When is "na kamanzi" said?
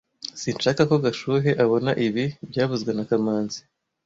2.93-3.59